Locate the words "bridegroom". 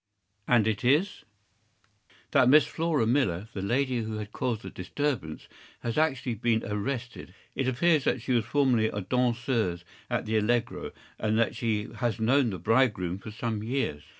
12.57-13.19